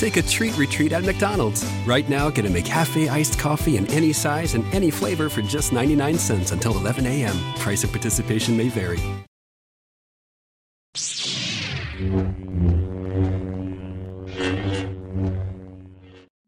[0.00, 1.62] Take a treat retreat at McDonald's.
[1.84, 5.74] Right now, get a McCafe iced coffee in any size and any flavor for just
[5.74, 7.36] 99 cents until 11 a.m.
[7.58, 8.98] Price of participation may vary.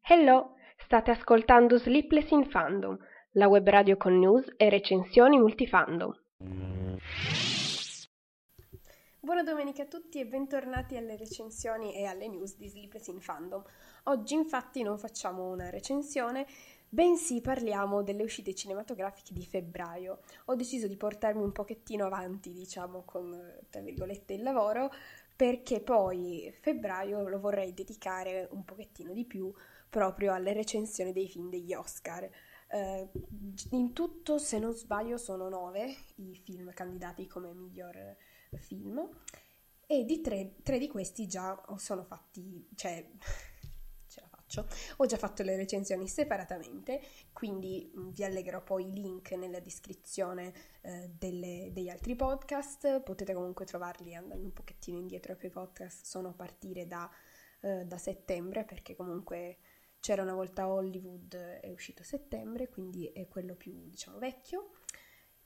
[0.01, 2.97] Hello, state ascoltando Sleepless in Fandom,
[3.33, 6.15] la web radio con news e recensioni multifandom.
[9.25, 13.63] Buona domenica a tutti e bentornati alle recensioni e alle news di Sleepless in Fandom.
[14.07, 16.45] Oggi infatti non facciamo una recensione,
[16.89, 20.23] bensì parliamo delle uscite cinematografiche di febbraio.
[20.47, 24.91] Ho deciso di portarmi un pochettino avanti, diciamo, con tra virgolette il lavoro,
[25.37, 29.55] perché poi febbraio lo vorrei dedicare un pochettino di più
[29.89, 32.29] proprio alle recensioni dei film degli Oscar.
[32.73, 33.09] Uh,
[33.71, 38.17] in tutto, se non sbaglio, sono nove i film candidati come miglior
[38.59, 39.09] film.
[39.87, 43.07] E di tre, tre di questi già sono fatti, cioè
[44.09, 47.01] ce la faccio, ho già fatto le recensioni separatamente,
[47.33, 53.35] quindi mm, vi allegherò poi i link nella descrizione eh, delle, degli altri podcast, potete
[53.35, 57.11] comunque trovarli andando un pochettino indietro quei podcast, sono a partire da,
[57.61, 59.59] eh, da settembre perché comunque
[60.01, 64.71] c'era una volta Hollywood, è uscito settembre, quindi è quello più diciamo vecchio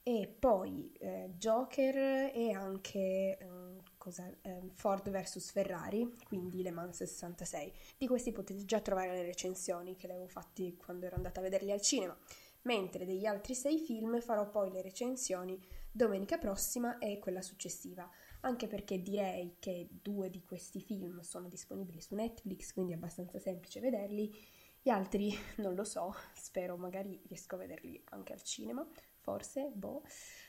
[0.09, 7.73] e poi eh, Joker e anche eh, Ford vs Ferrari, quindi Le Mans 66.
[7.99, 11.43] Di questi potete già trovare le recensioni che le avevo fatte quando ero andata a
[11.43, 12.17] vederli al cinema.
[12.63, 18.09] Mentre degli altri sei film farò poi le recensioni domenica prossima e quella successiva,
[18.43, 23.41] anche perché direi che due di questi film sono disponibili su Netflix, quindi è abbastanza
[23.41, 24.33] semplice vederli.
[24.81, 28.89] Gli altri non lo so, spero magari riesco a vederli anche al cinema
[29.27, 30.03] forse, boh.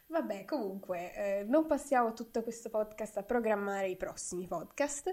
[0.09, 5.11] Vabbè, comunque, eh, non passiamo tutto questo podcast a programmare i prossimi podcast,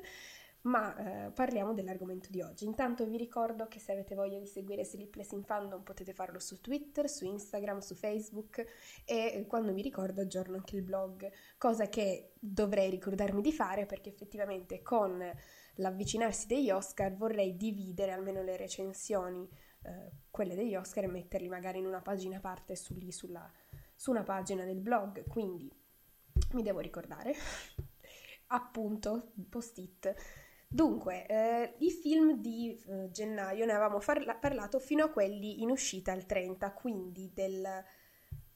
[0.64, 0.94] ma
[1.26, 2.66] eh, parliamo dell'argomento di oggi.
[2.66, 6.60] Intanto vi ricordo che se avete voglia di seguire Sleepless in Fandom potete farlo su
[6.60, 8.58] Twitter, su Instagram, su Facebook
[9.06, 13.86] e eh, quando vi ricordo aggiorno anche il blog, cosa che dovrei ricordarmi di fare
[13.86, 15.22] perché effettivamente con
[15.76, 19.48] l'avvicinarsi degli Oscar vorrei dividere almeno le recensioni
[19.84, 23.50] eh, quelle degli Oscar e metterli magari in una pagina a parte su lì sulla,
[23.94, 25.70] su una pagina del blog, quindi
[26.52, 27.34] mi devo ricordare.
[28.48, 30.14] Appunto, post-it.
[30.68, 35.70] Dunque, eh, i film di eh, gennaio ne avevamo farla- parlato fino a quelli in
[35.70, 37.84] uscita il 30, quindi del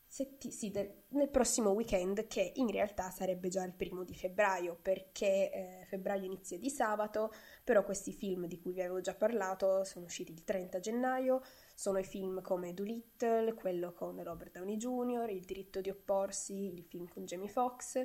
[0.08, 4.76] setti- sì, del, nel prossimo weekend, che in realtà sarebbe già il primo di febbraio,
[4.80, 7.32] perché eh, febbraio inizia di sabato,
[7.62, 11.42] però questi film di cui vi avevo già parlato sono usciti il 30 gennaio,
[11.74, 16.82] sono i film come Doolittle, quello con Robert Downey Jr., Il diritto di opporsi, il
[16.82, 18.04] film con Jamie Foxx,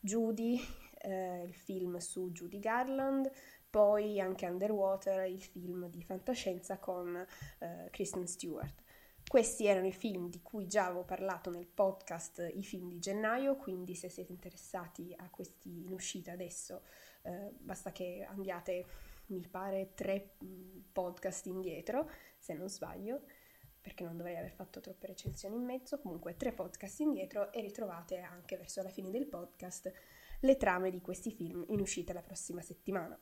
[0.00, 0.60] Judy,
[1.02, 3.30] eh, il film su Judy Garland,
[3.70, 7.14] poi anche Underwater, il film di fantascienza con
[7.60, 8.81] eh, Kristen Stewart.
[9.32, 13.56] Questi erano i film di cui già avevo parlato nel podcast I film di gennaio,
[13.56, 16.82] quindi se siete interessati a questi in uscita adesso
[17.22, 18.84] eh, basta che andiate,
[19.28, 23.22] mi pare, tre mm, podcast indietro, se non sbaglio,
[23.80, 28.18] perché non dovrei aver fatto troppe recensioni in mezzo, comunque tre podcast indietro e ritrovate
[28.18, 29.90] anche verso la fine del podcast
[30.40, 33.18] le trame di questi film in uscita la prossima settimana.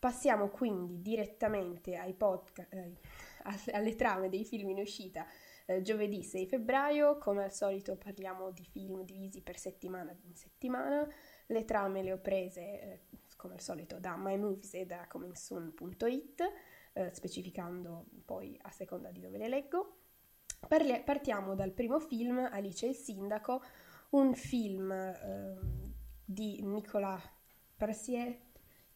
[0.00, 2.98] Passiamo quindi direttamente ai podcast, eh,
[3.72, 5.26] alle trame dei film in uscita
[5.66, 7.18] eh, giovedì 6 febbraio.
[7.18, 11.06] Come al solito parliamo di film divisi per settimana in settimana.
[11.46, 13.00] Le trame le ho prese eh,
[13.36, 16.52] come al solito da MyMovies e da comingsoon.it,
[16.94, 19.98] eh, specificando poi a seconda di dove le leggo.
[20.66, 23.62] Parli- partiamo dal primo film, Alice il sindaco,
[24.10, 25.92] un film ehm,
[26.24, 27.22] di Nicolas
[27.76, 28.38] Parcier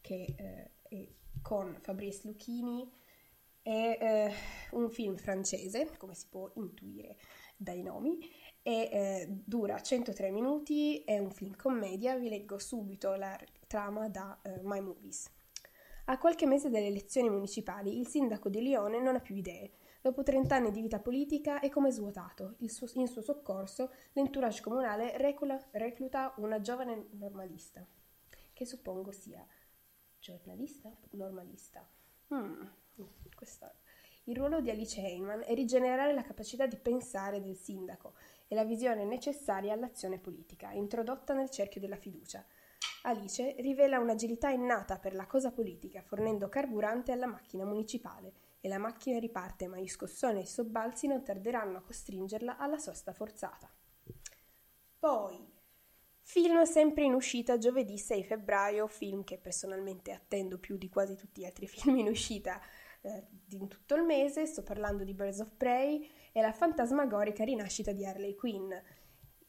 [0.01, 1.09] che eh, è
[1.43, 2.91] con Fabrice Lucchini
[3.69, 4.33] è eh,
[4.71, 7.19] un film francese, come si può intuire
[7.55, 8.19] dai nomi,
[8.63, 14.41] e eh, dura 103 minuti, è un film commedia, vi leggo subito la trama da
[14.43, 15.31] eh, My Movies.
[16.07, 19.73] A qualche mese dalle elezioni municipali, il sindaco di Lione non ha più idee.
[20.01, 22.57] Dopo 30 anni di vita politica è come svuotato.
[22.65, 27.87] Suo, in suo soccorso, l'entourage comunale recula, recluta una giovane normalista,
[28.55, 29.47] che suppongo sia
[30.19, 30.91] giornalista?
[31.11, 31.87] Normalista.
[32.33, 32.63] Hmm,
[33.35, 33.73] questa...
[34.25, 38.13] Il ruolo di Alice Heyman è rigenerare la capacità di pensare del sindaco
[38.47, 42.45] e la visione necessaria all'azione politica, introdotta nel cerchio della fiducia.
[43.03, 48.79] Alice rivela un'agilità innata per la cosa politica, fornendo carburante alla macchina municipale, e la
[48.79, 53.71] macchina riparte, ma gli scossoni e i sobbalzi non tarderanno a costringerla alla sosta forzata.
[54.99, 55.39] Poi,
[56.21, 61.41] film sempre in uscita giovedì 6 febbraio, film che personalmente attendo più di quasi tutti
[61.41, 62.61] gli altri film in uscita
[63.03, 67.93] eh, in tutto il mese, sto parlando di Birds of Prey e la fantasmagorica rinascita
[67.93, 68.73] di Harley Quinn.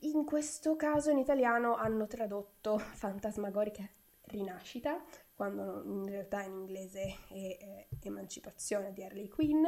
[0.03, 3.87] In questo caso in italiano hanno tradotto fantasmagorica
[4.23, 5.03] rinascita,
[5.33, 9.65] quando in realtà in inglese è eh, emancipazione di Harley Quinn,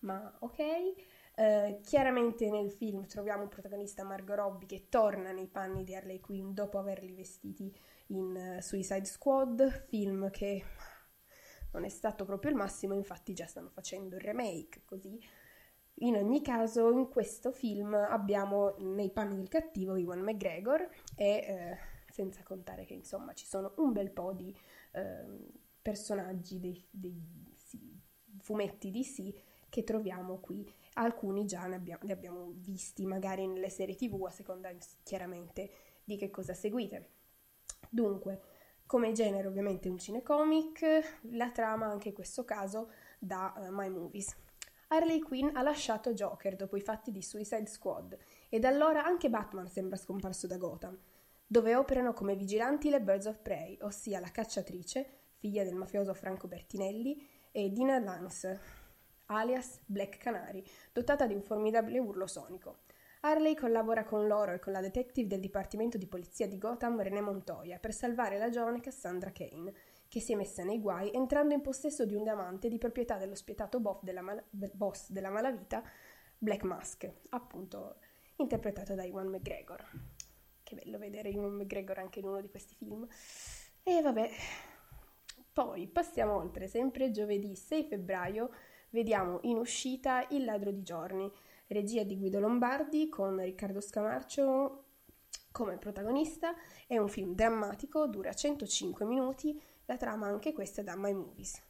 [0.00, 0.60] ma ok.
[1.34, 6.20] Eh, chiaramente nel film troviamo un protagonista Margot Robbie che torna nei panni di Harley
[6.20, 7.74] Quinn dopo averli vestiti
[8.08, 10.62] in uh, Suicide Squad, film che
[11.72, 15.20] non è stato proprio il massimo, infatti già stanno facendo il remake, così.
[15.96, 21.78] In ogni caso, in questo film abbiamo nei panni del cattivo Iwan McGregor e eh,
[22.10, 24.54] senza contare che insomma ci sono un bel po' di
[24.92, 28.00] eh, personaggi dei, dei sì,
[28.38, 29.32] fumetti DC
[29.68, 30.70] che troviamo qui.
[30.94, 34.70] Alcuni già ne abbiamo, ne abbiamo visti magari nelle serie tv, a seconda
[35.02, 35.70] chiaramente
[36.04, 37.10] di che cosa seguite.
[37.88, 38.40] Dunque,
[38.92, 44.36] come genere ovviamente un cinecomic, la trama anche in questo caso da uh, My Movies.
[44.88, 48.18] Harley Quinn ha lasciato Joker dopo i fatti di Suicide Squad
[48.50, 50.98] e da allora anche Batman sembra scomparso da Gotham,
[51.46, 56.46] dove operano come vigilanti le Birds of Prey, ossia la cacciatrice, figlia del mafioso Franco
[56.46, 58.60] Bertinelli, e Dina Lance,
[59.28, 60.62] alias Black Canary,
[60.92, 62.80] dotata di un formidabile urlo sonico.
[63.24, 67.20] Harley collabora con loro e con la detective del Dipartimento di Polizia di Gotham, René
[67.20, 69.72] Montoya, per salvare la giovane Cassandra Kane,
[70.08, 73.36] che si è messa nei guai entrando in possesso di un diamante di proprietà dello
[73.36, 75.84] spietato della mal- boss della malavita,
[76.36, 77.98] Black Mask, appunto
[78.38, 79.88] interpretato da Iwan McGregor.
[80.64, 83.06] Che bello vedere Iwan McGregor anche in uno di questi film.
[83.84, 84.30] E vabbè,
[85.52, 88.50] poi passiamo oltre, sempre giovedì 6 febbraio
[88.90, 91.30] vediamo in uscita Il ladro di giorni,
[91.72, 94.84] regia di Guido Lombardi con Riccardo Scamarcio
[95.50, 96.54] come protagonista.
[96.86, 101.60] È un film drammatico, dura 105 minuti, la trama anche questa è da My Movies.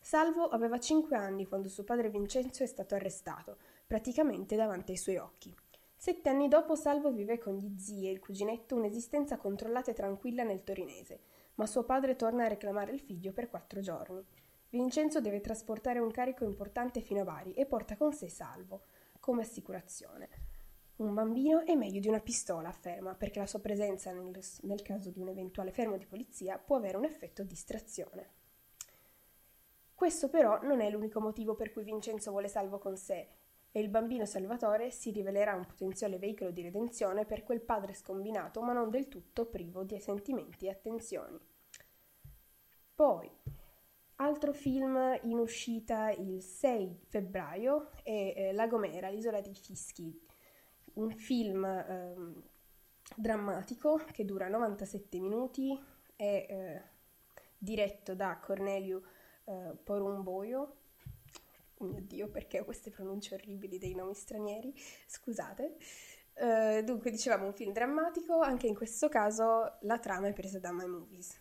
[0.00, 5.16] Salvo aveva 5 anni quando suo padre Vincenzo è stato arrestato, praticamente davanti ai suoi
[5.16, 5.54] occhi.
[5.96, 10.44] Sette anni dopo Salvo vive con gli zii e il cuginetto un'esistenza controllata e tranquilla
[10.44, 11.20] nel torinese,
[11.56, 14.24] ma suo padre torna a reclamare il figlio per quattro giorni.
[14.70, 18.82] Vincenzo deve trasportare un carico importante fino a Bari e porta con sé Salvo
[19.28, 20.30] come assicurazione.
[20.96, 25.10] Un bambino è meglio di una pistola, afferma, perché la sua presenza nel, nel caso
[25.10, 28.30] di un eventuale fermo di polizia può avere un effetto distrazione.
[29.94, 33.28] Questo però non è l'unico motivo per cui Vincenzo vuole Salvo con sé
[33.70, 38.62] e il bambino Salvatore si rivelerà un potenziale veicolo di redenzione per quel padre scombinato
[38.62, 41.38] ma non del tutto privo di sentimenti e attenzioni.
[42.94, 43.30] Poi,
[44.20, 50.12] Altro film in uscita il 6 febbraio è eh, La Gomera, l'isola dei fischi,
[50.94, 52.14] un film eh,
[53.14, 55.80] drammatico che dura 97 minuti,
[56.16, 56.82] è eh,
[57.56, 59.02] diretto da Cornelio
[59.44, 60.76] eh, Porumboio,
[61.74, 64.74] oh mio Dio perché ho queste pronunce orribili dei nomi stranieri,
[65.06, 65.76] scusate.
[66.40, 70.72] Uh, dunque, dicevamo un film drammatico, anche in questo caso la trama è presa da
[70.72, 71.36] My Movies.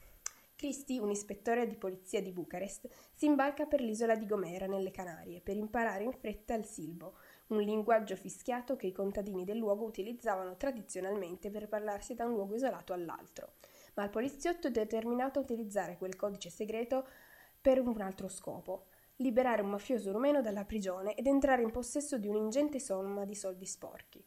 [0.58, 5.40] Christie, un ispettore di polizia di Bucarest, si imbarca per l'isola di Gomera, nelle Canarie,
[5.40, 7.18] per imparare in fretta il silbo,
[7.50, 12.56] un linguaggio fischiato che i contadini del luogo utilizzavano tradizionalmente per parlarsi da un luogo
[12.56, 13.54] isolato all'altro.
[13.94, 17.08] Ma il poliziotto è determinato a utilizzare quel codice segreto
[17.62, 18.88] per un altro scopo,
[19.18, 23.68] liberare un mafioso rumeno dalla prigione ed entrare in possesso di un'ingente somma di soldi
[23.68, 24.26] sporchi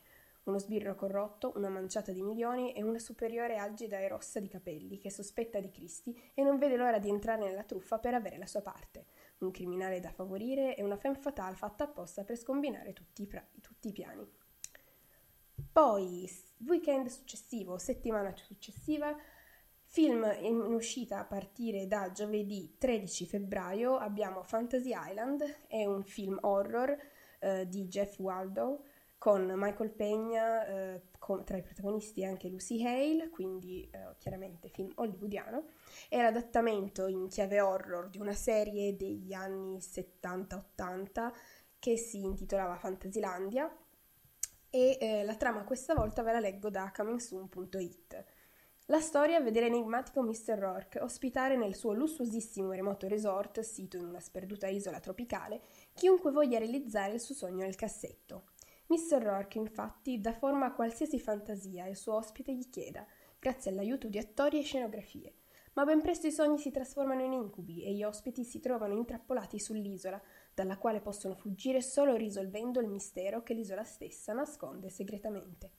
[0.51, 4.99] uno sbirro corrotto, una manciata di milioni e una superiore algida e rossa di capelli
[4.99, 8.47] che sospetta di Cristi e non vede l'ora di entrare nella truffa per avere la
[8.47, 9.07] sua parte.
[9.39, 13.47] Un criminale da favorire e una femme fatale fatta apposta per scombinare tutti i, pra-
[13.61, 14.29] tutti i piani.
[15.73, 16.29] Poi,
[16.67, 19.17] weekend successivo, settimana successiva,
[19.85, 26.39] film in uscita a partire da giovedì 13 febbraio abbiamo Fantasy Island, è un film
[26.43, 26.97] horror
[27.39, 28.85] eh, di Jeff Waldo
[29.21, 31.03] con Michael Pegna eh,
[31.45, 35.67] tra i protagonisti anche Lucy Hale, quindi eh, chiaramente film hollywoodiano,
[36.09, 41.33] è l'adattamento in chiave horror di una serie degli anni 70-80
[41.79, 43.71] che si intitolava Fantasylandia
[44.71, 48.25] e eh, la trama questa volta ve la leggo da comingsoon.it.
[48.87, 50.59] La storia vede l'enigmatico Mr.
[50.59, 55.61] Rourke ospitare nel suo lussuosissimo remoto resort, sito in una sperduta isola tropicale,
[55.93, 58.45] chiunque voglia realizzare il suo sogno nel cassetto.
[58.91, 59.23] Mr.
[59.23, 63.07] Rourke infatti dà forma a qualsiasi fantasia il suo ospite gli chieda,
[63.39, 65.35] grazie all'aiuto di attori e scenografie.
[65.75, 69.61] Ma ben presto i sogni si trasformano in incubi e gli ospiti si trovano intrappolati
[69.61, 70.21] sull'isola,
[70.53, 75.71] dalla quale possono fuggire solo risolvendo il mistero che l'isola stessa nasconde segretamente.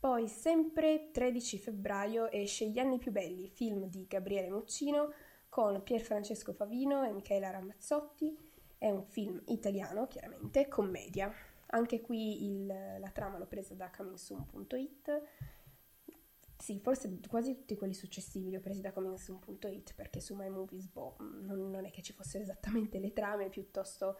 [0.00, 5.12] Poi, sempre 13 febbraio, esce Gli anni più belli, film di Gabriele Muccino
[5.48, 8.36] con Pier Francesco Favino e Michela Ramazzotti.
[8.76, 11.32] È un film italiano, chiaramente, commedia.
[11.74, 15.22] Anche qui il, la trama l'ho presa da comingsoon.it
[16.62, 20.86] sì, forse quasi tutti quelli successivi li ho presi da comingsoon.it perché su My Movies
[20.86, 24.18] boh, non, non, è che ci fossero esattamente le trame, piuttosto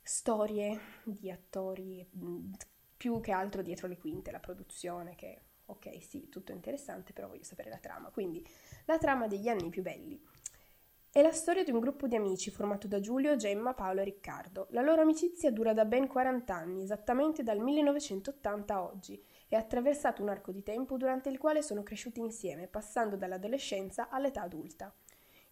[0.00, 2.08] storie di attori,
[2.96, 7.44] più che altro dietro le quinte, la produzione che ok sì, tutto interessante, però voglio
[7.44, 8.08] sapere la trama.
[8.08, 8.42] Quindi
[8.86, 10.18] la trama degli anni più belli.
[11.16, 14.66] È la storia di un gruppo di amici formato da Giulio, Gemma, Paolo e Riccardo.
[14.70, 20.22] La loro amicizia dura da ben 40 anni, esattamente dal 1980 a oggi e attraversato
[20.22, 24.92] un arco di tempo durante il quale sono cresciuti insieme, passando dall'adolescenza all'età adulta.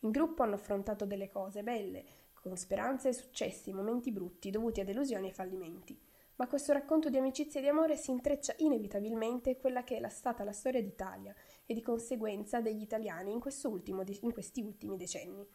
[0.01, 4.85] In gruppo hanno affrontato delle cose belle, con speranze e successi, momenti brutti dovuti a
[4.85, 5.97] delusioni e fallimenti.
[6.37, 10.43] Ma questo racconto di amicizia e di amore si intreccia inevitabilmente quella che è stata
[10.43, 11.33] la storia d'Italia
[11.73, 15.47] e di conseguenza degli italiani in, in questi ultimi decenni.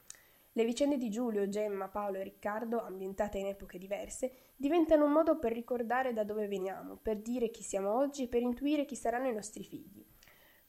[0.51, 5.37] Le vicende di Giulio, Gemma, Paolo e Riccardo, ambientate in epoche diverse, diventano un modo
[5.37, 9.27] per ricordare da dove veniamo, per dire chi siamo oggi e per intuire chi saranno
[9.27, 10.03] i nostri figli.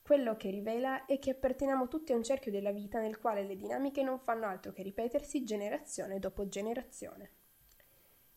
[0.02, 3.56] Quello che rivela è che apparteniamo tutti a un cerchio della vita nel quale le
[3.56, 7.30] dinamiche non fanno altro che ripetersi generazione dopo generazione.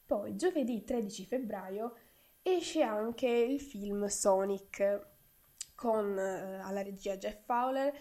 [0.06, 1.96] Poi, giovedì 13 febbraio,
[2.41, 5.11] esce anche il film Sonic
[5.81, 7.91] con eh, alla regia Jeff Fowler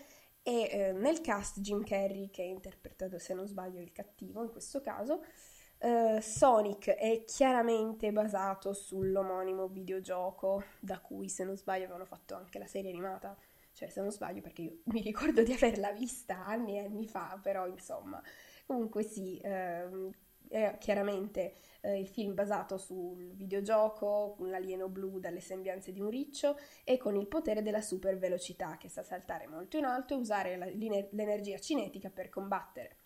[0.43, 4.51] e eh, nel cast Jim Carrey che ha interpretato se non sbaglio il cattivo in
[4.51, 5.23] questo caso
[5.79, 12.59] eh, Sonic è chiaramente basato sull'omonimo videogioco da cui se non sbaglio avevano fatto anche
[12.59, 13.35] la serie animata.
[13.73, 17.41] Cioè se non sbaglio perché io mi ricordo di averla vista anni e anni fa
[17.43, 18.23] però insomma.
[18.67, 20.11] Comunque sì ehm,
[20.51, 26.11] è chiaramente eh, il film basato sul videogioco, con l'alieno blu dalle sembianze di un
[26.11, 30.19] riccio e con il potere della super velocità che sa saltare molto in alto e
[30.19, 32.97] usare la, l'energia cinetica per combattere.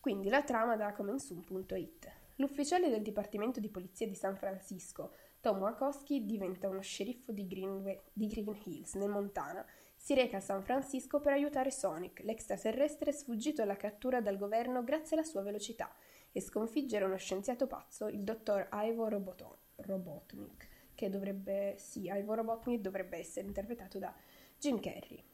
[0.00, 2.12] Quindi la trama da comensun.it.
[2.36, 7.98] L'ufficiale del Dipartimento di Polizia di San Francisco, Tom Wachowski, diventa uno sceriffo di, Greenway,
[8.12, 9.64] di Green Hills, nel Montana.
[9.96, 15.16] Si reca a San Francisco per aiutare Sonic, l'extraterrestre sfuggito alla cattura dal governo grazie
[15.16, 15.92] alla sua velocità
[16.36, 22.82] e sconfiggere uno scienziato pazzo, il dottor Ivo Roboton- Robotnik, che dovrebbe, sì, Ivo Robotnik
[22.82, 24.14] dovrebbe essere interpretato da
[24.58, 25.24] Jim Carrey.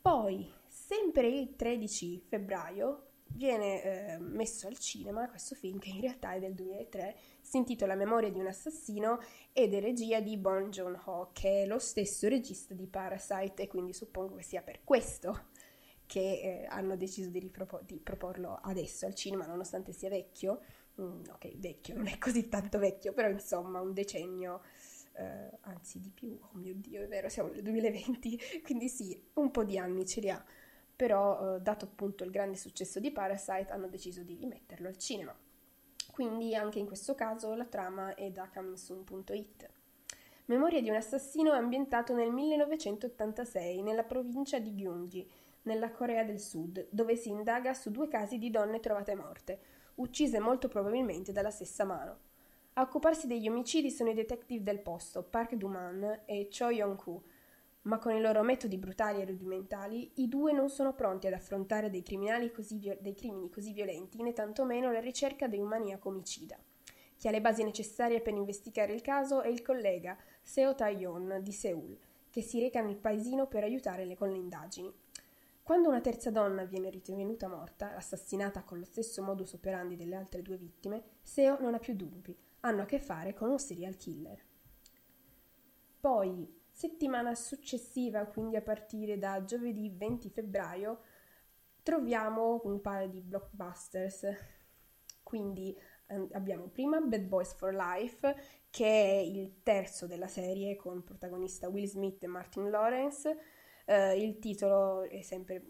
[0.00, 6.32] Poi, sempre il 13 febbraio, viene eh, messo al cinema questo film che in realtà
[6.32, 9.18] è del 2003, si intitola Memoria di un assassino
[9.52, 13.92] ed è regia di Bon Joon-ho, che è lo stesso regista di Parasite e quindi
[13.92, 15.50] suppongo che sia per questo
[16.12, 20.60] che eh, hanno deciso di, ripropo- di, proporlo adesso al cinema, nonostante sia vecchio.
[21.00, 24.60] Mm, ok, vecchio, non è così tanto vecchio, però insomma un decennio,
[25.14, 29.50] eh, anzi di più, oh mio Dio, è vero, siamo nel 2020, quindi sì, un
[29.50, 30.44] po' di anni ce li ha.
[30.94, 35.34] Però, eh, dato appunto il grande successo di Parasite, hanno deciso di rimetterlo al cinema.
[36.12, 39.70] Quindi anche in questo caso la trama è da comingsoon.it.
[40.44, 45.26] Memoria di un assassino è ambientato nel 1986 nella provincia di Gyeonggi,
[45.62, 49.60] nella Corea del Sud, dove si indaga su due casi di donne trovate morte,
[49.96, 52.18] uccise molto probabilmente dalla stessa mano.
[52.74, 57.22] A occuparsi degli omicidi sono i detective del posto, Park Du-man e Cho Yong-koo,
[57.82, 61.90] ma con i loro metodi brutali e rudimentali i due non sono pronti ad affrontare
[61.90, 66.56] dei, vi- dei crimini così violenti né tantomeno la ricerca di un maniaco omicida.
[67.16, 71.52] Chi ha le basi necessarie per investigare il caso è il collega Seo Tae-yeon di
[71.52, 71.98] Seoul,
[72.30, 74.92] che si reca nel paesino per aiutare le con le indagini.
[75.62, 80.42] Quando una terza donna viene ritenuta morta, assassinata con lo stesso modus operandi delle altre
[80.42, 84.44] due vittime, Seo non ha più dubbi, hanno a che fare con un serial killer.
[86.00, 91.00] Poi, settimana successiva, quindi a partire da giovedì 20 febbraio,
[91.84, 94.26] troviamo un paio di blockbusters.
[95.22, 95.78] Quindi
[96.08, 98.34] eh, abbiamo prima Bad Boys for Life,
[98.68, 104.38] che è il terzo della serie con protagonista Will Smith e Martin Lawrence Uh, il
[104.38, 105.62] titolo è sempre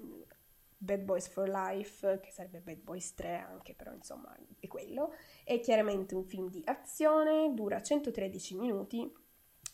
[0.76, 5.14] Bad Boys for Life, che sarebbe Bad Boys 3 anche, però insomma è quello.
[5.44, 9.10] È chiaramente un film di azione, dura 113 minuti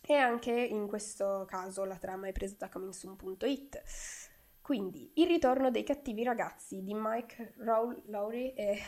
[0.06, 3.82] e anche in questo caso la trama è presa da comingsoon.it.
[4.60, 8.78] Quindi, il ritorno dei cattivi ragazzi di Mike Lowry è,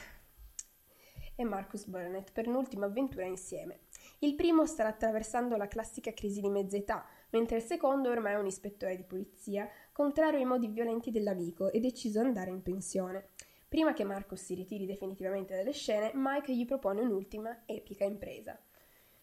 [1.37, 3.80] e Marcus Burnett per un'ultima avventura insieme.
[4.19, 8.35] Il primo sta attraversando la classica crisi di mezza età, mentre il secondo è ormai
[8.35, 13.29] un ispettore di polizia, contrario ai modi violenti dell'amico e deciso ad andare in pensione.
[13.69, 18.59] Prima che Marcus si ritiri definitivamente dalle scene, Mike gli propone un'ultima epica impresa.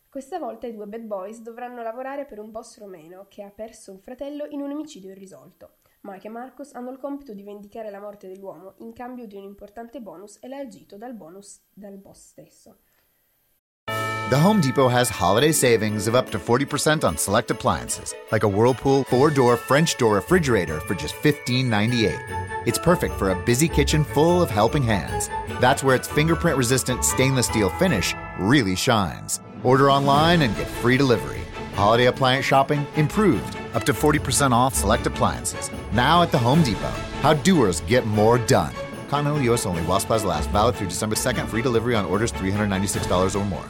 [0.10, 3.92] Questa volta i due bad boys dovranno lavorare per un boss romeno che ha perso
[3.92, 5.80] un fratello in un omicidio irrisolto.
[6.02, 9.44] Mike e Marcus hanno il compito di vendicare la morte dell'uomo in cambio di un
[9.44, 12.78] importante bonus elargito dal, bonus, dal boss stesso.
[14.30, 18.48] The Home Depot has holiday savings of up to 40% on select appliances, like a
[18.48, 22.68] Whirlpool four door French door refrigerator for just $15.98.
[22.68, 25.30] It's perfect for a busy kitchen full of helping hands.
[25.62, 29.40] That's where its fingerprint resistant stainless steel finish really shines.
[29.64, 31.44] Order online and get free delivery.
[31.76, 35.72] Holiday appliance shopping improved, up to 40% off select appliances.
[35.94, 36.92] Now at the Home Depot.
[37.22, 38.74] How doers get more done.
[39.08, 40.50] Continental US only while supplies last.
[40.50, 41.48] Valid through December 2nd.
[41.48, 43.64] Free delivery on orders $396 or more.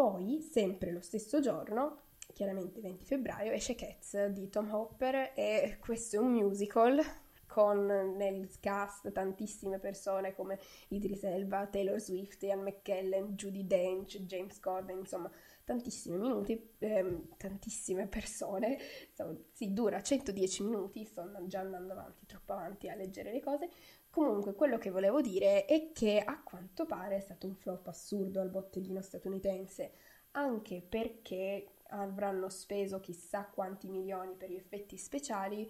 [0.00, 6.16] Poi, sempre lo stesso giorno, chiaramente 20 febbraio, esce Cats di Tom Hopper e questo
[6.16, 6.98] è un musical
[7.46, 7.84] con
[8.16, 15.00] nel cast tantissime persone come Idris Elba, Taylor Swift, Ian McKellen, Judy Dench, James Corden,
[15.00, 15.30] insomma
[15.64, 18.78] tantissimi minuti, ehm, tantissime persone,
[19.10, 23.68] insomma, si dura 110 minuti, sto già andando avanti, troppo avanti a leggere le cose,
[24.10, 28.40] comunque quello che volevo dire è che a quanto pare è stato un flop assurdo
[28.40, 29.92] al botteghino statunitense,
[30.32, 35.68] anche perché avranno speso chissà quanti milioni per gli effetti speciali,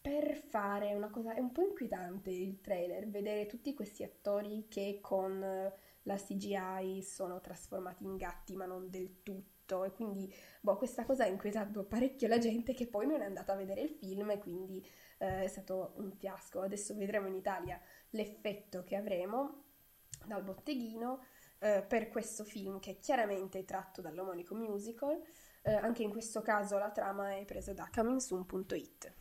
[0.00, 4.98] per fare una cosa, è un po' inquietante il trailer, vedere tutti questi attori che
[5.00, 9.84] con eh, la CGI sono trasformati in gatti ma non del tutto.
[9.84, 10.30] E quindi
[10.60, 13.80] boh, questa cosa ha inquietato parecchio la gente che poi non è andata a vedere
[13.82, 14.84] il film e quindi
[15.22, 16.60] eh, è stato un fiasco.
[16.60, 19.62] Adesso vedremo in Italia l'effetto che avremo
[20.26, 21.24] dal botteghino
[21.58, 25.20] eh, per questo film che è chiaramente tratto dall'omonico musical,
[25.62, 29.12] eh, anche in questo caso la trama è presa da comingsoon.it.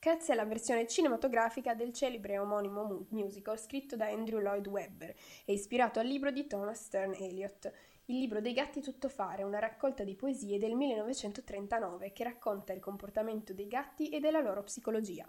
[0.00, 5.14] Cats è la versione cinematografica del celebre omonimo musical scritto da Andrew Lloyd Webber
[5.46, 7.72] e ispirato al libro di Thomas Stern Eliot,
[8.06, 13.54] Il libro dei gatti tuttofare, una raccolta di poesie del 1939 che racconta il comportamento
[13.54, 15.26] dei gatti e della loro psicologia.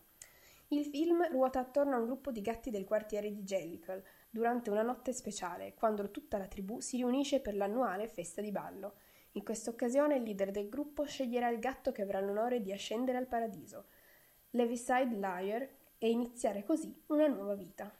[0.69, 4.81] Il film ruota attorno a un gruppo di gatti del quartiere di Jellicle durante una
[4.81, 8.95] notte speciale, quando tutta la tribù si riunisce per l'annuale festa di ballo.
[9.33, 13.17] In questa occasione il leader del gruppo sceglierà il gatto che avrà l'onore di ascendere
[13.17, 13.87] al paradiso.
[14.51, 17.93] Leviside Liar e iniziare così una nuova vita.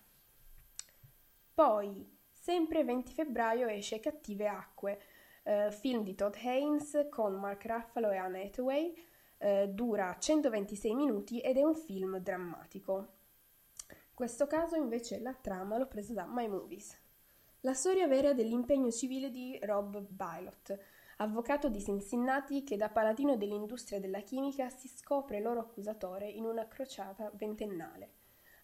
[1.53, 5.01] Poi, sempre 20 febbraio, esce Cattive Acque,
[5.43, 8.93] eh, film di Todd Haynes con Mark Ruffalo e Anna Hathaway,
[9.45, 13.09] eh, dura 126 minuti ed è un film drammatico.
[14.11, 16.99] Questo caso invece la trama l'ho presa da My Movies.
[17.59, 20.75] La storia vera dell'impegno civile di Rob Bilot,
[21.17, 26.67] avvocato di Cincinnati che da paladino dell'industria della chimica si scopre loro accusatore in una
[26.67, 28.13] crociata ventennale.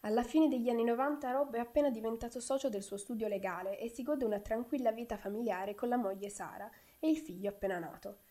[0.02, 3.88] Alla fine degli anni 90 Rob è appena diventato socio del suo studio legale e
[3.88, 6.68] si gode una tranquilla vita familiare con la moglie Sara
[6.98, 8.22] e il figlio appena nato.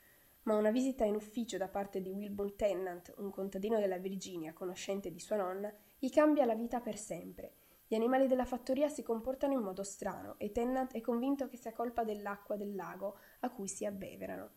[0.51, 5.13] Ma una visita in ufficio da parte di Wilbur Tennant, un contadino della Virginia, conoscente
[5.13, 7.53] di sua nonna, gli cambia la vita per sempre
[7.91, 11.73] gli animali della fattoria si comportano in modo strano e Tennant è convinto che sia
[11.73, 14.51] colpa dell'acqua del lago a cui si abbeverano,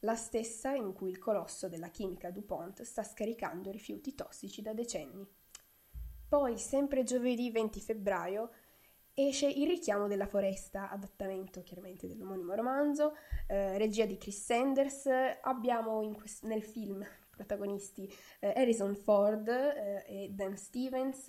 [0.00, 5.24] la stessa in cui il colosso della chimica DuPont sta scaricando rifiuti tossici da decenni.
[6.28, 8.50] Poi, sempre giovedì 20 febbraio,
[9.28, 13.14] esce Il richiamo della foresta, adattamento chiaramente dell'omonimo romanzo,
[13.46, 15.08] eh, regia di Chris Sanders.
[15.42, 21.28] Abbiamo quest- nel film protagonisti eh, Harrison Ford eh, e Dan Stevens,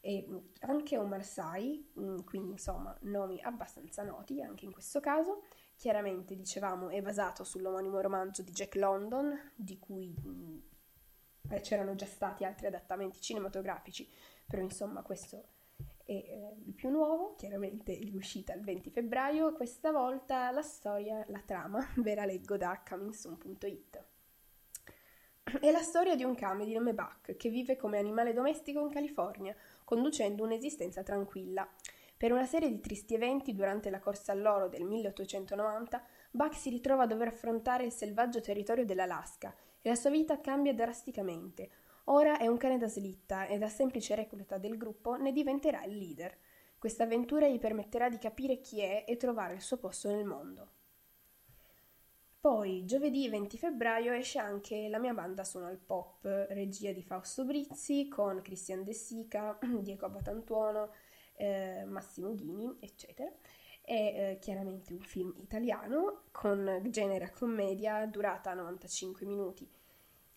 [0.00, 5.42] e mm, anche Omar Sy, mm, quindi insomma nomi abbastanza noti anche in questo caso.
[5.76, 12.06] Chiaramente dicevamo è basato sull'omonimo romanzo di Jack London, di cui mh, mm, c'erano già
[12.06, 14.08] stati altri adattamenti cinematografici,
[14.46, 15.53] però insomma questo
[16.04, 19.52] è eh, il più nuovo, chiaramente in uscita il 20 febbraio.
[19.52, 24.04] Questa volta la storia, la trama, ve la leggo da comingsoon.it.
[25.60, 28.90] È la storia di un cane di nome Buck che vive come animale domestico in
[28.90, 31.68] California conducendo un'esistenza tranquilla.
[32.16, 37.02] Per una serie di tristi eventi durante la corsa all'oro del 1890, Buck si ritrova
[37.02, 41.70] a dover affrontare il selvaggio territorio dell'Alaska e la sua vita cambia drasticamente.
[42.04, 45.96] Ora è un cane da slitta e da semplice recluta del gruppo ne diventerà il
[45.96, 46.36] leader.
[46.78, 50.72] Questa avventura gli permetterà di capire chi è e trovare il suo posto nel mondo.
[52.44, 57.46] Poi, giovedì 20 febbraio, esce anche La mia banda suona il pop, regia di Fausto
[57.46, 60.90] Brizzi, con Cristian De Sica, Diego Abatantuono,
[61.36, 63.32] eh, Massimo Ghini, eccetera.
[63.80, 69.66] È eh, chiaramente un film italiano con genere commedia, durata 95 minuti.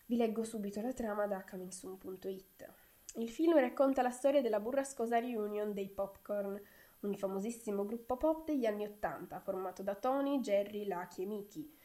[0.10, 2.74] Vi leggo subito la trama da comingsoon.it.
[3.16, 6.58] Il film racconta la storia della burrascosa reunion dei Popcorn,
[7.02, 11.78] un famosissimo gruppo pop degli anni Ottanta, formato da Tony, Jerry, Lucky e Mickey,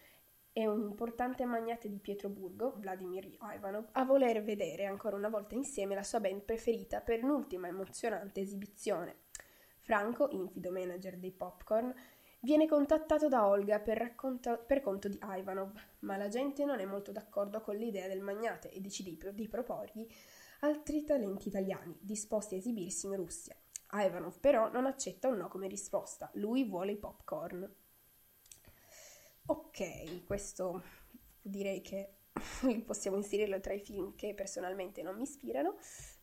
[0.52, 5.96] e un importante magnate di Pietroburgo, Vladimir Ivanov, a voler vedere ancora una volta insieme
[5.96, 9.16] la sua band preferita per un'ultima emozionante esibizione.
[9.80, 11.92] Franco, infido manager dei Popcorn,
[12.42, 16.84] viene contattato da Olga per, racconta- per conto di Ivanov, ma la gente non è
[16.84, 20.06] molto d'accordo con l'idea del magnate e decide di proporgli
[20.60, 23.56] altri talenti italiani disposti a esibirsi in Russia.
[23.92, 27.74] Ivanov però non accetta un no come risposta, lui vuole i popcorn.
[29.46, 30.82] Ok, questo
[31.40, 32.14] direi che
[32.84, 35.76] possiamo inserirlo tra i film che personalmente non mi ispirano,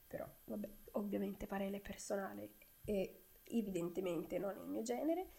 [0.07, 5.31] però vabbè, ovviamente parere personale e evidentemente non è il mio genere.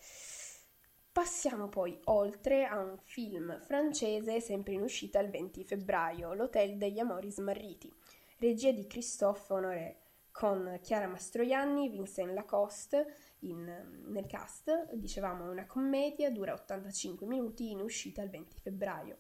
[1.12, 7.01] Passiamo poi oltre a un film francese sempre in uscita il 20 febbraio, L'Hotel degli
[7.01, 7.92] Amori Smarriti,
[8.38, 14.92] regia di Christophe Honoré, con Chiara Mastroianni, Vincent Lacoste in, nel cast.
[14.92, 19.18] Dicevamo è una commedia, dura 85 minuti, in uscita il 20 febbraio.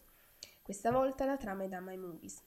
[0.62, 2.40] Questa volta la trama è da My Movies.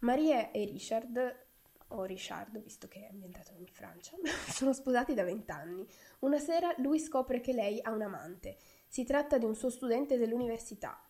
[0.00, 1.46] Maria e Richard,
[1.90, 4.16] o Richard, visto che è ambientato in Francia,
[4.50, 5.86] sono sposati da 20 anni.
[6.20, 8.56] Una sera lui scopre che lei ha un amante.
[8.86, 11.00] Si tratta di un suo studente dell'università.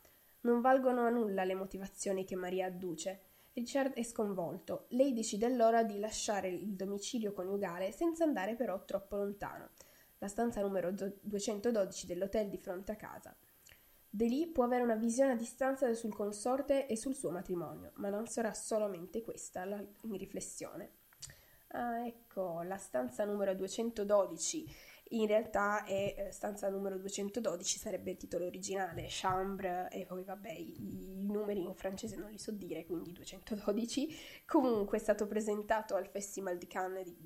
[0.42, 3.22] Non valgono a nulla le motivazioni che Maria adduce.
[3.52, 4.86] Richard è sconvolto.
[4.90, 9.70] Lei decide allora di lasciare il domicilio coniugale senza andare però troppo lontano.
[10.18, 13.36] La stanza numero 212 dell'hotel di fronte a casa.
[14.10, 18.08] De lì può avere una visione a distanza sul consorte e sul suo matrimonio, ma
[18.08, 20.98] non sarà solamente questa la riflessione.
[21.68, 24.66] Ah, ecco, la stanza numero 212
[25.12, 30.52] in realtà è eh, stanza numero 212, sarebbe il titolo originale, Chambre, e poi vabbè
[30.52, 34.08] i, numeri in francese non li so dire, quindi 212.
[34.46, 37.16] Comunque è stato presentato al Festival di Cannes, di,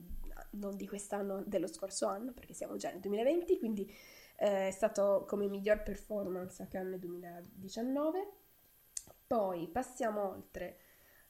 [0.53, 3.93] non di quest'anno, dello scorso anno, perché siamo già nel 2020, quindi
[4.37, 8.29] eh, è stato come miglior performance a Cannes 2019.
[9.27, 10.79] Poi passiamo oltre.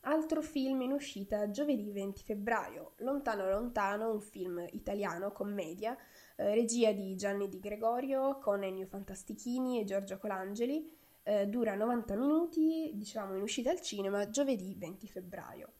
[0.06, 5.96] Altro film in uscita giovedì 20 febbraio, Lontano Lontano, un film italiano, commedia,
[6.36, 12.16] eh, regia di Gianni Di Gregorio con Ennio Fantastichini e Giorgio Colangeli, eh, dura 90
[12.16, 15.72] minuti, diciamo in uscita al cinema giovedì 20 febbraio.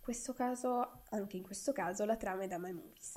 [0.00, 3.14] Questo caso, anche in questo caso, la trama è da My Movies.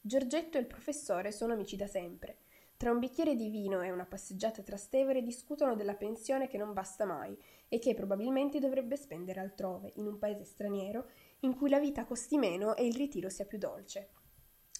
[0.00, 2.43] Giorgetto e il professore sono amici da sempre.
[2.76, 7.04] Tra un bicchiere di vino e una passeggiata Trastevere discutono della pensione che non basta
[7.04, 7.36] mai
[7.68, 11.06] e che probabilmente dovrebbe spendere altrove, in un paese straniero,
[11.40, 14.10] in cui la vita costi meno e il ritiro sia più dolce.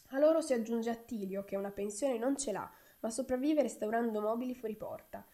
[0.08, 4.54] A loro si aggiunge Attilio, che una pensione non ce l'ha, ma sopravvive restaurando mobili
[4.54, 5.24] fuori porta.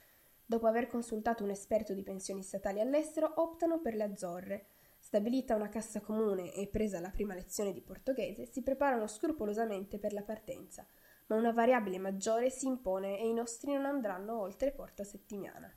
[0.45, 4.67] Dopo aver consultato un esperto di pensioni statali all'estero, optano per le Azzorre.
[4.99, 10.13] Stabilita una cassa comune e presa la prima lezione di portoghese, si preparano scrupolosamente per
[10.13, 10.87] la partenza,
[11.31, 15.73] ma una variabile maggiore si impone e i nostri non andranno oltre Porta Settimana.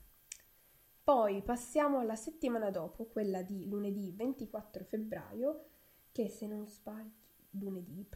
[1.03, 5.65] Poi passiamo alla settimana dopo, quella di lunedì 24 febbraio,
[6.11, 7.11] che se non sbaglio,
[7.51, 8.07] lunedì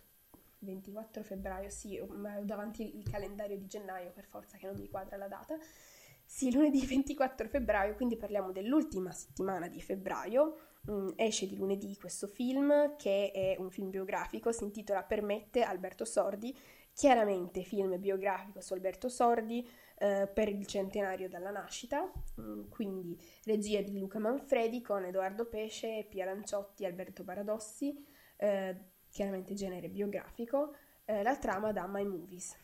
[0.60, 2.08] 24 febbraio, sì, ho
[2.44, 5.58] davanti il calendario di gennaio per forza che non mi quadra la data.
[6.26, 10.56] Sì, lunedì 24 febbraio, quindi parliamo dell'ultima settimana di febbraio.
[10.90, 16.06] Mm, esce di lunedì questo film che è un film biografico, si intitola Permette Alberto
[16.06, 16.58] Sordi,
[16.98, 23.82] chiaramente film biografico su Alberto Sordi eh, per il centenario dalla nascita, mm, quindi regia
[23.82, 28.04] di Luca Manfredi con Edoardo Pesce, Pia Lanciotti, Alberto Baradossi.
[28.36, 28.76] Eh,
[29.12, 30.74] chiaramente genere biografico,
[31.06, 32.56] eh, la trama da My Movies.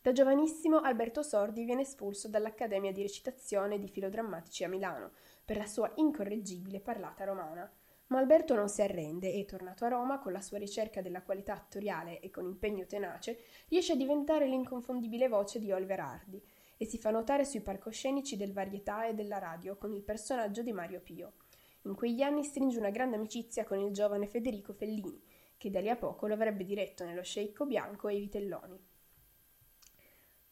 [0.00, 5.10] Da giovanissimo Alberto Sordi viene espulso dall'Accademia di recitazione di filodrammatici a Milano
[5.44, 7.68] per la sua incorreggibile parlata romana.
[8.12, 11.54] Ma Alberto non si arrende e, tornato a Roma, con la sua ricerca della qualità
[11.54, 16.42] attoriale e con impegno tenace, riesce a diventare l'inconfondibile voce di Oliver Hardy
[16.76, 20.74] e si fa notare sui palcoscenici del varietà e della radio con il personaggio di
[20.74, 21.32] Mario Pio.
[21.84, 25.18] In quegli anni stringe una grande amicizia con il giovane Federico Fellini,
[25.56, 28.78] che da lì a poco lo avrebbe diretto nello sceicco bianco e i vitelloni.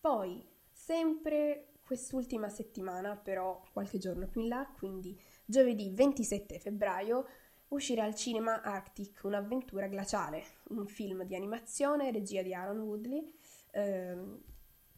[0.01, 7.27] Poi, sempre quest'ultima settimana, però qualche giorno più in là, quindi giovedì 27 febbraio,
[7.71, 13.33] uscirà al cinema Arctic, un'avventura glaciale, un film di animazione, regia di Aaron Woodley,
[13.73, 14.43] ehm,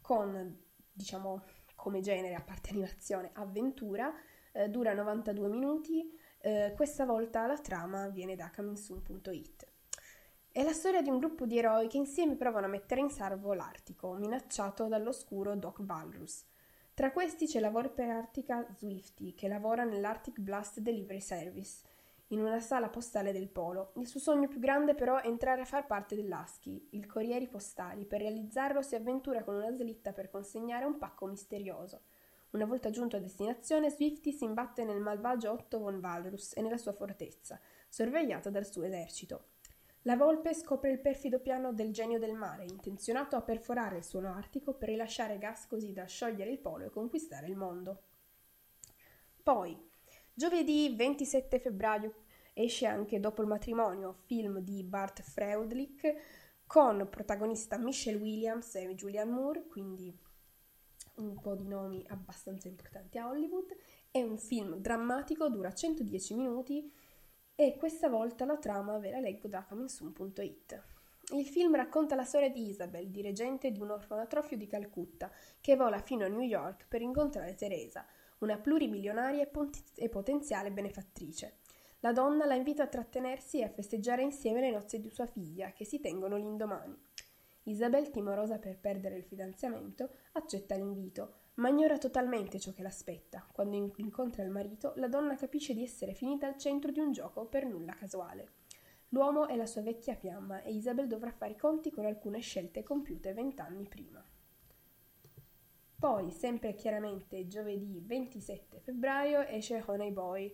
[0.01, 0.57] con,
[0.91, 1.43] diciamo,
[1.75, 4.13] come genere, a parte animazione, avventura,
[4.51, 9.67] eh, dura 92 minuti, eh, questa volta la trama viene da comingsoon.it.
[10.51, 13.53] È la storia di un gruppo di eroi che insieme provano a mettere in salvo
[13.53, 16.45] l'Artico, minacciato dall'oscuro Doc Valrus.
[16.93, 21.81] Tra questi c'è la volpe artica Swifty, che lavora nell'Arctic Blast Delivery Service,
[22.33, 23.93] in una sala postale del Polo.
[23.97, 28.05] Il suo sogno più grande però è entrare a far parte dell'ASCII, il Corrieri Postali.
[28.05, 32.01] Per realizzarlo si avventura con una slitta per consegnare un pacco misterioso.
[32.51, 36.77] Una volta giunto a destinazione, Swifty si imbatte nel malvagio Otto von Valrus e nella
[36.77, 39.45] sua fortezza, sorvegliata dal suo esercito.
[40.03, 44.33] La volpe scopre il perfido piano del genio del mare, intenzionato a perforare il suono
[44.33, 48.01] artico per rilasciare gas così da sciogliere il polo e conquistare il mondo.
[49.41, 49.77] Poi,
[50.33, 52.22] giovedì 27 febbraio
[52.53, 56.15] esce anche Dopo il matrimonio, film di Bart Freudlich
[56.65, 60.15] con protagonista Michelle Williams e Julianne Moore, quindi
[61.15, 63.75] un po' di nomi abbastanza importanti a Hollywood.
[64.09, 66.91] È un film drammatico, dura 110 minuti
[67.55, 70.83] e questa volta la trama ve la leggo da comingsoon.it.
[71.33, 75.99] Il film racconta la storia di Isabel, dirigente di un orfanatrofio di Calcutta, che vola
[75.99, 78.05] fino a New York per incontrare Teresa,
[78.39, 79.47] una plurimilionaria
[79.95, 81.59] e potenziale benefattrice.
[82.03, 85.71] La donna la invita a trattenersi e a festeggiare insieme le nozze di sua figlia,
[85.71, 86.93] che si tengono l'indomani.
[87.63, 93.47] Isabel, timorosa per perdere il fidanzamento, accetta l'invito, ma ignora totalmente ciò che l'aspetta.
[93.53, 97.45] Quando incontra il marito, la donna capisce di essere finita al centro di un gioco
[97.45, 98.55] per nulla casuale.
[99.09, 102.83] L'uomo è la sua vecchia fiamma e Isabel dovrà fare i conti con alcune scelte
[102.83, 104.21] compiute vent'anni prima.
[105.97, 110.53] Poi, sempre chiaramente giovedì 27 febbraio, esce Honey Boy,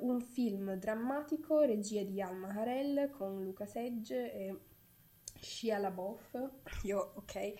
[0.00, 4.58] un film drammatico, regia di Alma Harel con Luca Sedge e
[5.40, 6.50] Shia LaBeouf.
[6.82, 7.54] Io, ok,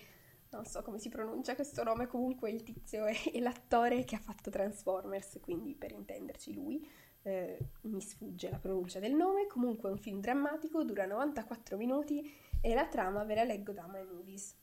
[0.51, 4.19] non so come si pronuncia questo nome, comunque il tizio è, è l'attore che ha
[4.19, 6.87] fatto Transformers, quindi per intenderci lui,
[7.23, 12.33] eh, mi sfugge la pronuncia del nome, comunque è un film drammatico, dura 94 minuti
[12.61, 14.57] e la trama ve la leggo da My Movies.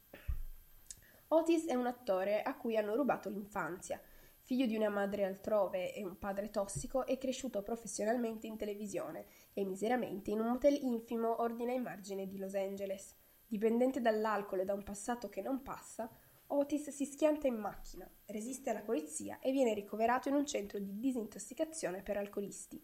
[1.28, 4.00] Otis è un attore a cui hanno rubato l'infanzia.
[4.46, 9.64] Figlio di una madre altrove e un padre tossico, è cresciuto professionalmente in televisione e
[9.64, 13.12] miseramente in un motel infimo ordine ai margini di Los Angeles.
[13.44, 16.09] Dipendente dall'alcol e da un passato che non passa,
[16.46, 20.96] Otis si schianta in macchina, resiste alla polizia e viene ricoverato in un centro di
[21.00, 22.80] disintossicazione per alcolisti.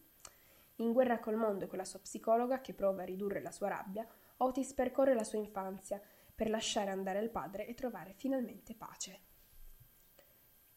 [0.79, 3.68] In guerra col mondo e con la sua psicologa che prova a ridurre la sua
[3.68, 4.05] rabbia,
[4.38, 6.03] Otis percorre la sua infanzia
[6.35, 9.31] per lasciare andare il padre e trovare finalmente pace.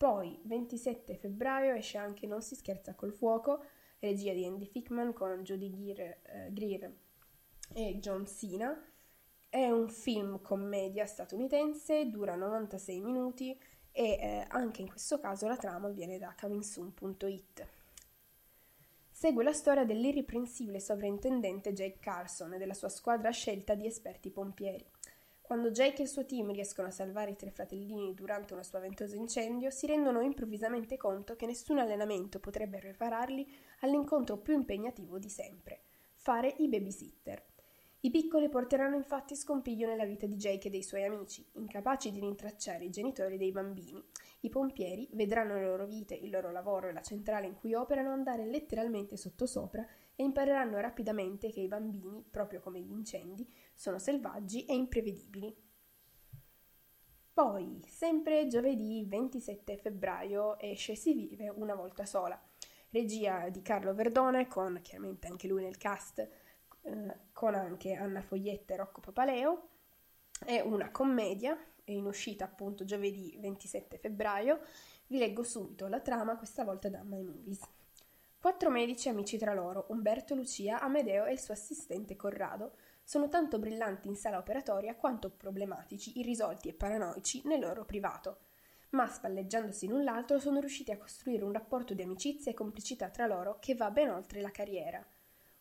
[0.06, 3.64] Poi, 27 febbraio, esce anche Non si scherza col fuoco,
[3.98, 6.94] regia di Andy Fickman con Jodie Greer, eh, Greer
[7.74, 8.80] e John Cena,
[9.50, 13.60] è un film commedia statunitense, dura 96 minuti
[13.92, 17.68] e eh, anche in questo caso la trama viene da comingsoon.it.
[19.10, 24.86] Segue la storia dell'irreprensibile sovrintendente Jake Carson e della sua squadra scelta di esperti pompieri.
[25.46, 29.16] Quando Jake e il suo team riescono a salvare i tre fratellini durante uno spaventoso
[29.16, 33.48] incendio, si rendono improvvisamente conto che nessun allenamento potrebbe prepararli
[33.82, 35.82] all'incontro più impegnativo di sempre,
[36.16, 37.44] fare i babysitter.
[38.00, 42.20] I piccoli porteranno infatti scompiglio nella vita di Jake e dei suoi amici, incapaci di
[42.20, 44.04] rintracciare i genitori dei bambini.
[44.42, 48.12] I pompieri vedranno le loro vite, il loro lavoro e la centrale in cui operano
[48.12, 54.66] andare letteralmente sottosopra e impareranno rapidamente che i bambini, proprio come gli incendi, sono selvaggi
[54.66, 55.56] e imprevedibili.
[57.34, 62.42] Poi, sempre giovedì 27 febbraio, esce Si vive una volta sola,
[62.92, 68.74] regia di Carlo Verdone, con chiaramente anche lui nel cast eh, con anche Anna Foglietta
[68.74, 69.70] e Rocco Papaleo.
[70.46, 74.62] È una commedia, è in uscita appunto giovedì 27 febbraio.
[75.08, 77.60] Vi leggo subito la trama, questa volta da My Movies.
[78.46, 83.58] Quattro medici amici tra loro, Umberto, Lucia, Amedeo e il suo assistente Corrado, sono tanto
[83.58, 88.42] brillanti in sala operatoria quanto problematici, irrisolti e paranoici nel loro privato.
[88.90, 93.26] Ma spalleggiandosi l'un l'altro sono riusciti a costruire un rapporto di amicizia e complicità tra
[93.26, 95.04] loro che va ben oltre la carriera.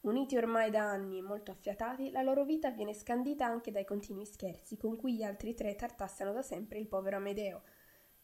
[0.02, 4.26] Uniti ormai da anni e molto affiatati, la loro vita viene scandita anche dai continui
[4.26, 7.62] scherzi con cui gli altri tre tartassano da sempre il povero Amedeo,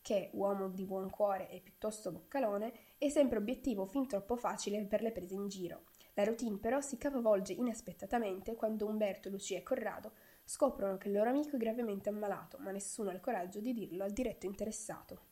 [0.03, 5.03] che, uomo di buon cuore e piuttosto boccalone, è sempre obiettivo fin troppo facile per
[5.03, 5.85] le prese in giro.
[6.15, 10.13] La routine però si capovolge inaspettatamente quando Umberto, Lucia e Corrado
[10.45, 14.05] scoprono che il loro amico è gravemente ammalato, ma nessuno ha il coraggio di dirlo
[14.05, 15.29] al diretto interessato.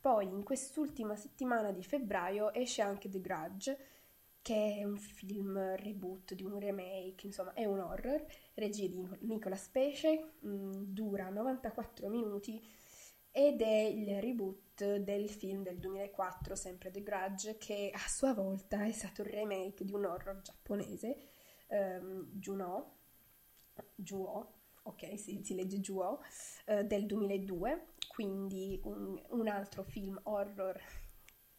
[0.00, 3.78] Poi, in quest'ultima settimana di febbraio, esce anche The Grudge,
[4.46, 9.58] che è un film reboot di un remake, insomma è un horror, regia di Nicola
[9.72, 12.64] Pesce, mh, mm, dura 94 minuti
[13.36, 18.82] ed è il reboot del film del 2004, sempre The Grudge, che a sua volta
[18.82, 21.18] è stato il remake di un horror giapponese
[21.66, 22.94] ehm, Juno,
[23.94, 26.18] Juo, ok, si, si legge Juo,
[26.64, 30.80] eh, del 2002, quindi un, un altro film horror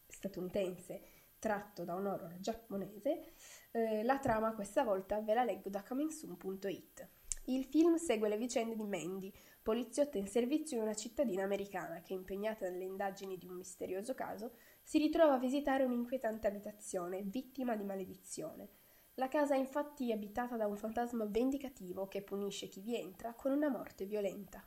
[0.07, 1.01] statunitense
[1.37, 3.33] tratto da un horror giapponese.
[3.69, 7.07] Eh, la trama questa volta ve la leggo da comingsoon.it.
[7.49, 9.31] Il film segue le vicende di Mandy,
[9.63, 14.51] poliziotta in servizio in una cittadina americana che, impegnata nelle indagini di un misterioso caso,
[14.83, 18.69] si ritrova a visitare un'inquietante abitazione, vittima di maledizione.
[19.13, 23.53] La casa è infatti abitata da un fantasma vendicativo che punisce chi vi entra con
[23.53, 24.61] una morte violenta.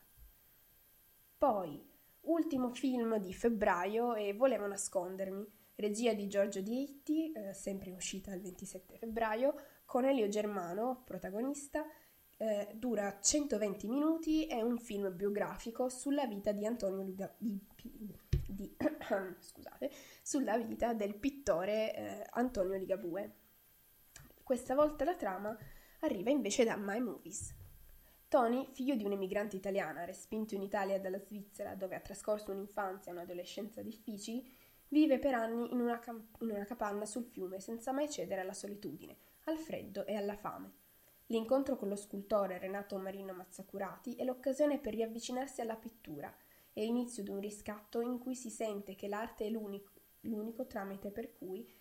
[1.37, 1.87] Poi,
[2.23, 8.41] ultimo film di febbraio e Volevo nascondermi, regia di Giorgio Dietti, eh, sempre uscita il
[8.41, 11.85] 27 febbraio, con Elio Germano, protagonista,
[12.41, 17.61] eh, dura 120 minuti, è un film biografico sulla vita di Antonio Luga- di,
[18.47, 18.75] di,
[19.39, 19.91] scusate,
[20.23, 23.35] sulla vita del pittore eh, Antonio Ligabue.
[24.43, 25.55] Questa volta la trama
[26.01, 27.55] arriva invece da My Movies.
[28.27, 33.17] Tony, figlio di un'emigrante italiana respinto in Italia dalla Svizzera, dove ha trascorso un'infanzia e
[33.17, 34.51] un'adolescenza difficili,
[34.89, 38.55] vive per anni in una, camp- in una capanna sul fiume senza mai cedere alla
[38.55, 40.80] solitudine, al freddo e alla fame.
[41.31, 46.33] L'incontro con lo scultore Renato Marino Mazzacurati è l'occasione per riavvicinarsi alla pittura
[46.73, 51.13] e l'inizio di un riscatto in cui si sente che l'arte è l'unico, l'unico tramite
[51.13, 51.73] per cui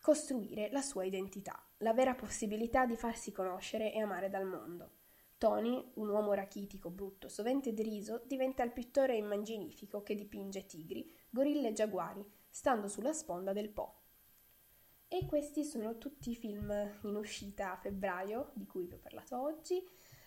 [0.00, 4.90] costruire la sua identità, la vera possibilità di farsi conoscere e amare dal mondo.
[5.38, 11.68] Tony, un uomo rachitico, brutto, sovente deriso, diventa il pittore immaginifico che dipinge tigri, gorille
[11.68, 14.02] e giaguari, stando sulla sponda del Po.
[15.08, 16.70] E questi sono tutti i film
[17.02, 19.82] in uscita a febbraio di cui vi ho parlato oggi.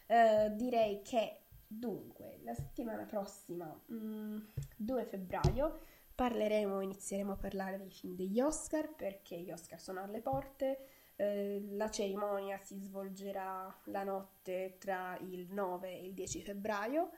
[0.08, 4.38] Eh, direi che dunque la settimana prossima, mh, mm,
[4.78, 5.80] 2 febbraio,
[6.16, 10.80] parleremo, inizieremo a parlare dei film degli Oscar perché gli Oscar sono alle porte.
[11.16, 17.10] Eh, la cerimonia si svolgerà la notte tra il 9 e il 10 febbraio,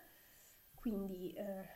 [0.74, 1.68] quindi eh,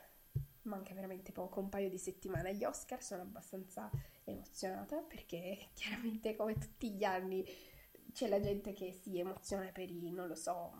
[0.63, 3.89] manca veramente poco, un paio di settimane agli Oscar, sono abbastanza
[4.25, 7.45] emozionata perché chiaramente come tutti gli anni
[8.11, 10.71] c'è la gente che si emoziona per i, non lo so,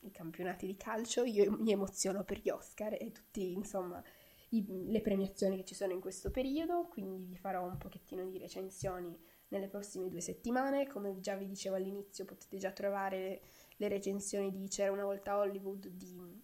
[0.00, 4.02] i campionati di calcio, io mi emoziono per gli Oscar e tutti, insomma,
[4.50, 8.38] i, le premiazioni che ci sono in questo periodo, quindi vi farò un pochettino di
[8.38, 9.16] recensioni
[9.48, 10.88] nelle prossime due settimane.
[10.88, 13.42] Come già vi dicevo all'inizio, potete già trovare
[13.76, 16.42] le recensioni di C'era una volta Hollywood di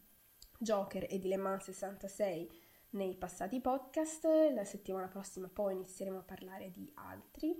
[0.58, 2.50] Joker e di Le Mans 66
[2.96, 4.24] nei passati podcast.
[4.52, 7.54] La settimana prossima poi inizieremo a parlare di altri,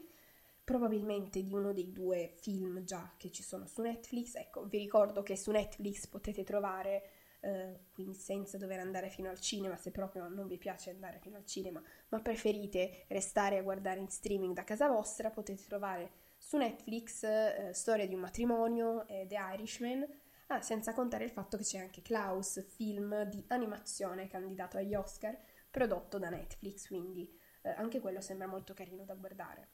[0.65, 4.35] probabilmente di uno dei due film già che ci sono su Netflix.
[4.35, 9.39] Ecco, vi ricordo che su Netflix potete trovare eh, quindi senza dover andare fino al
[9.39, 14.01] cinema se proprio non vi piace andare fino al cinema, ma preferite restare a guardare
[14.01, 19.27] in streaming da casa vostra, potete trovare su Netflix eh, Storia di un matrimonio e
[19.29, 20.07] The Irishman,
[20.49, 25.37] ah, senza contare il fatto che c'è anche Klaus, film di animazione candidato agli Oscar,
[25.71, 27.31] prodotto da Netflix, quindi
[27.63, 29.71] eh, anche quello sembra molto carino da guardare.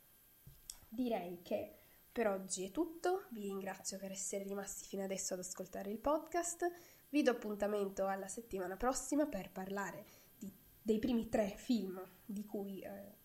[0.89, 1.77] Direi che
[2.13, 6.71] per oggi è tutto, vi ringrazio per essere rimasti fino adesso ad ascoltare il podcast.
[7.09, 10.05] Vi do appuntamento alla settimana prossima per parlare
[10.39, 13.17] di, dei primi tre film di cui eh,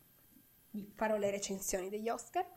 [0.71, 2.47] vi farò le recensioni degli Oscar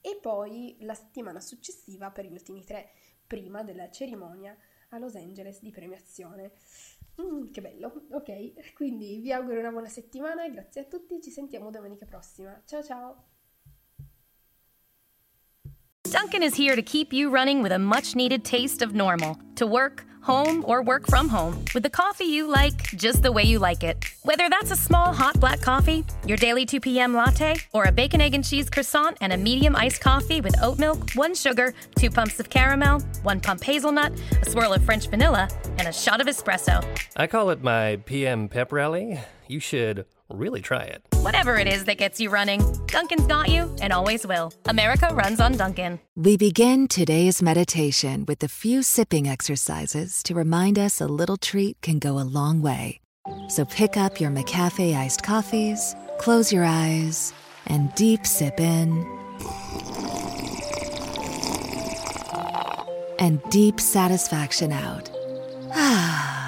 [0.00, 2.90] e poi la settimana successiva per gli ultimi tre
[3.28, 4.56] prima della cerimonia
[4.88, 6.52] a Los Angeles di premiazione.
[7.20, 11.70] Mm, che bello, ok, quindi vi auguro una buona settimana grazie a tutti, ci sentiamo
[11.70, 12.60] domenica prossima.
[12.64, 13.37] Ciao ciao!
[16.10, 19.38] Duncan is here to keep you running with a much needed taste of normal.
[19.56, 23.42] To work, home, or work from home with the coffee you like just the way
[23.42, 24.04] you like it.
[24.22, 27.12] Whether that's a small hot black coffee, your daily 2 p.m.
[27.12, 30.78] latte, or a bacon, egg, and cheese croissant and a medium iced coffee with oat
[30.78, 35.48] milk, one sugar, two pumps of caramel, one pump hazelnut, a swirl of French vanilla,
[35.78, 36.82] and a shot of espresso.
[37.16, 39.20] I call it my PM pep rally.
[39.46, 41.07] You should really try it.
[41.22, 44.52] Whatever it is that gets you running, Duncan's got you and always will.
[44.66, 45.98] America runs on Duncan.
[46.14, 51.80] We begin today's meditation with a few sipping exercises to remind us a little treat
[51.82, 53.00] can go a long way.
[53.48, 57.32] So pick up your McCafe iced coffees, close your eyes,
[57.66, 59.04] and deep sip in.
[63.18, 65.10] And deep satisfaction out.
[65.70, 66.47] Ah.